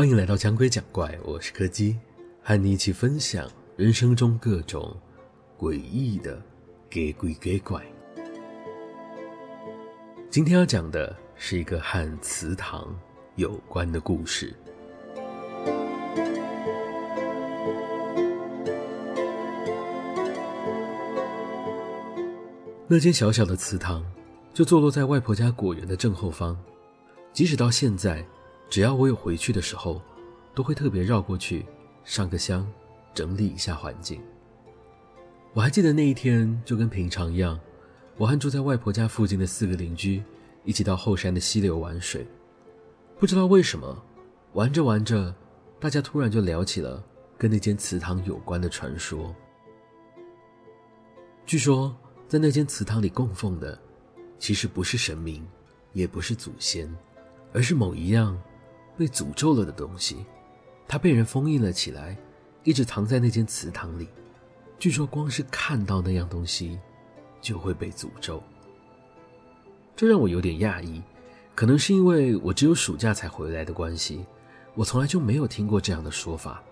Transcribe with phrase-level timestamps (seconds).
[0.00, 1.94] 欢迎来到讲鬼讲怪，我是柯基，
[2.42, 4.96] 和你一起分享人生中各种
[5.58, 6.42] 诡异的
[6.88, 7.84] 给鬼给怪。
[10.30, 12.98] 今天要讲的是一个和祠堂
[13.36, 14.54] 有关的故事。
[22.88, 24.02] 那间小小的祠堂，
[24.54, 26.56] 就坐落在外婆家果园的正后方，
[27.34, 28.24] 即使到现在。
[28.70, 30.00] 只要我有回去的时候，
[30.54, 31.66] 都会特别绕过去
[32.04, 32.64] 上个香，
[33.12, 34.22] 整理一下环境。
[35.52, 37.58] 我还记得那一天，就跟平常一样，
[38.16, 40.22] 我和住在外婆家附近的四个邻居
[40.64, 42.24] 一起到后山的溪流玩水。
[43.18, 44.00] 不知道为什么，
[44.52, 45.34] 玩着玩着，
[45.80, 47.02] 大家突然就聊起了
[47.36, 49.34] 跟那间祠堂有关的传说。
[51.44, 51.92] 据说，
[52.28, 53.76] 在那间祠堂里供奉的，
[54.38, 55.44] 其实不是神明，
[55.92, 56.88] 也不是祖先，
[57.52, 58.40] 而是某一样。
[58.96, 60.24] 被诅咒了的东西，
[60.86, 62.16] 它被人封印了起来，
[62.64, 64.08] 一直藏在那间祠堂里。
[64.78, 66.78] 据说光是看到那样东西，
[67.40, 68.42] 就会被诅咒。
[69.94, 71.02] 这让我有点讶异，
[71.54, 74.24] 可能是因为我只有暑假才回来的关系，
[74.74, 76.62] 我从来就没有听过这样的说法。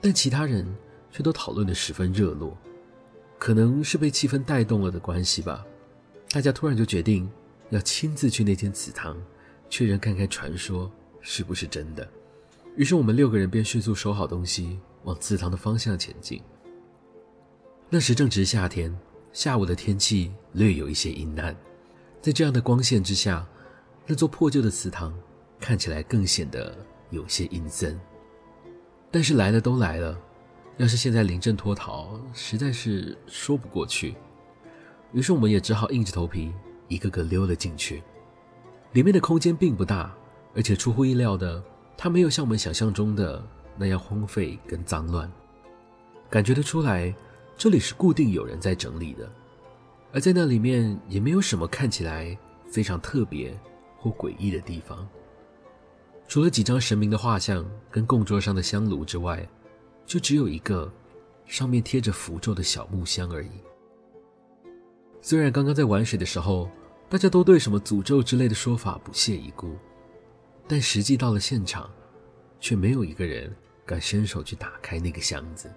[0.00, 0.66] 但其他人
[1.10, 2.56] 却都讨论得十分热络，
[3.38, 5.64] 可能是被气氛带动了的关系吧。
[6.30, 7.30] 大家突然就决定
[7.70, 9.16] 要亲自去那间祠堂，
[9.68, 10.90] 确认看看传说。
[11.20, 12.08] 是不是真的？
[12.76, 16.40] 于是我们六个人便迅速收好东西，往祠堂的方向前进。
[17.90, 18.96] 那时正值夏天，
[19.32, 21.56] 下午的天气略有一些阴暗，
[22.22, 23.46] 在这样的光线之下，
[24.06, 25.12] 那座破旧的祠堂
[25.58, 26.76] 看起来更显得
[27.10, 27.98] 有些阴森。
[29.10, 30.16] 但是来了都来了，
[30.76, 34.14] 要是现在临阵脱逃，实在是说不过去。
[35.12, 36.52] 于是我们也只好硬着头皮，
[36.86, 38.02] 一个个溜了进去。
[38.92, 40.14] 里面的空间并不大。
[40.54, 41.62] 而且出乎意料的，
[41.96, 43.42] 它没有像我们想象中的
[43.76, 45.30] 那样荒废跟脏乱，
[46.28, 47.14] 感觉得出来，
[47.56, 49.30] 这里是固定有人在整理的，
[50.12, 52.36] 而在那里面也没有什么看起来
[52.70, 53.58] 非常特别
[53.98, 55.08] 或诡异的地方，
[56.26, 59.46] 除了几张神明的画像跟供桌上的香炉之外，
[60.06, 60.90] 就只有一个
[61.46, 63.50] 上面贴着符咒的小木箱而已。
[65.20, 66.70] 虽然刚刚在玩水的时候，
[67.08, 69.74] 大家都对什么诅咒之类的说法不屑一顾。
[70.68, 71.90] 但实际到了现场，
[72.60, 73.50] 却没有一个人
[73.86, 75.72] 敢伸手去打开那个箱子。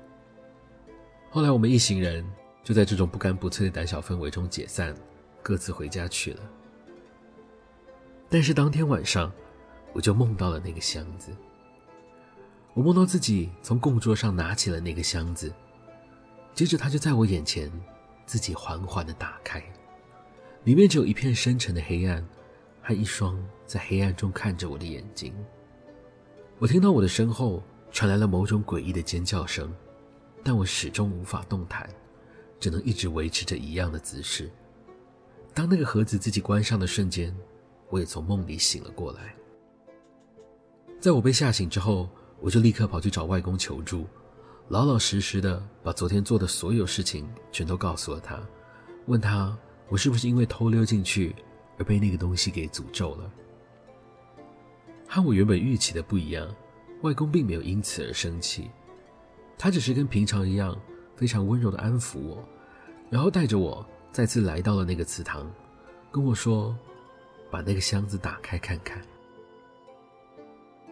[1.29, 2.29] 后来我们一行人
[2.62, 4.94] 就在这种不干不脆的胆小氛围中解散，
[5.41, 6.41] 各自回家去了。
[8.29, 9.31] 但是当天晚上，
[9.94, 11.31] 我就梦到了那个箱子。
[12.73, 15.53] 我梦到自己从供桌上拿起了那个箱子，
[16.53, 17.72] 接着它就在我眼前
[18.25, 19.63] 自己缓缓地打开，
[20.66, 22.25] 里面只有一片深沉的黑暗。
[22.81, 25.34] 和一双在黑暗中看着我的眼睛，
[26.58, 27.62] 我听到我的身后
[27.92, 29.74] 传来了某种诡异的尖叫声，
[30.44, 31.90] 但我始终无法动弹，
[32.59, 34.50] 只能一直维持着一样的姿势。
[35.53, 37.36] 当那个盒子自己关上的瞬间，
[37.90, 39.36] 我也从梦里醒了过来。
[41.00, 42.09] 在我被吓醒之后，
[42.40, 44.08] 我就立刻跑去找外公求助，
[44.70, 48.41] 老老实实的把昨天做的所有事情全都告诉了他，
[49.06, 49.56] 问他
[49.90, 51.36] 我是不是因为偷溜进去。
[51.81, 53.31] 而被那个东西给诅咒了。
[55.08, 56.47] 和我原本预期的不一样，
[57.02, 58.69] 外公并没有因此而生气，
[59.58, 60.80] 他只是跟平常一样，
[61.16, 62.47] 非常温柔的安抚我，
[63.09, 65.52] 然后带着我再次来到了那个祠堂，
[66.12, 66.78] 跟我说
[67.50, 69.02] ：“把那个箱子打开看看。”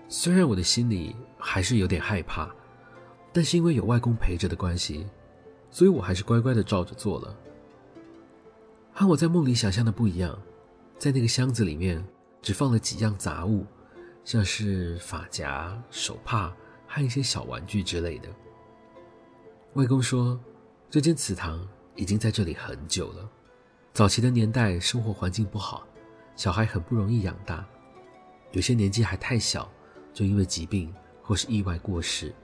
[0.09, 2.49] 虽然我的心里还是有点害怕，
[3.31, 5.07] 但是因为有外公陪着的关系，
[5.69, 7.37] 所以我还是乖乖的照着做了。
[8.91, 10.37] 和我在梦里想象的不一样。
[10.99, 12.05] 在那个箱子里面，
[12.41, 13.65] 只放了几样杂物，
[14.25, 16.53] 像是发夹、手帕
[16.85, 18.27] 和一些小玩具之类的。
[19.75, 20.37] 外公说，
[20.89, 21.65] 这间祠堂
[21.95, 23.29] 已经在这里很久了。
[23.93, 25.87] 早期的年代，生活环境不好，
[26.35, 27.65] 小孩很不容易养大，
[28.51, 29.71] 有些年纪还太小，
[30.13, 30.93] 就因为疾病
[31.23, 32.35] 或是意外过世。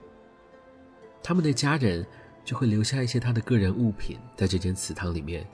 [1.22, 2.06] 他们的家人
[2.42, 5.46] 就会留下一些他的个人物品在这间祠堂里面。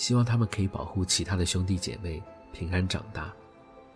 [0.00, 2.22] 希望他们可以保护其他的兄弟姐妹
[2.54, 3.30] 平安长大，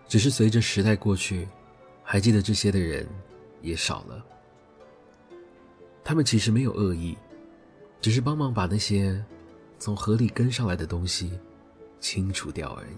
[0.06, 1.48] 只是随着时代过去，
[2.02, 3.08] 还记得这些的人
[3.62, 4.22] 也少了。
[6.04, 7.16] 他们其实没有恶意，
[8.02, 9.24] 只是帮忙把那些
[9.78, 11.32] 从河里跟上来的东西
[12.00, 12.90] 清除掉而已。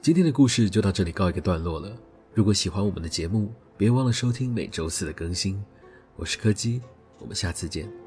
[0.00, 1.94] 今天的故事就到这里告一个段落了。
[2.32, 5.62] 如果喜欢我们的节目，别忘了收听每周四的更新。
[6.18, 6.80] 我是柯基，
[7.18, 8.05] 我们下次见。